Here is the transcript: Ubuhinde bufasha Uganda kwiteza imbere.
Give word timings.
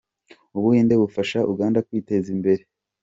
Ubuhinde 0.57 0.93
bufasha 1.01 1.39
Uganda 1.51 1.83
kwiteza 1.87 2.27
imbere. 2.35 2.61